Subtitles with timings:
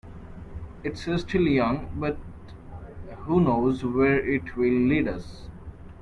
[0.83, 2.17] It's still young, but
[3.27, 5.43] who knows where it will lead us.